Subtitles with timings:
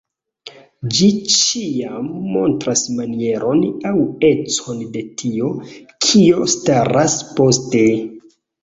[0.95, 2.07] Ĝi ĉiam
[2.37, 3.95] montras manieron aŭ
[4.33, 5.55] econ de tio,
[6.09, 7.89] kio staras poste.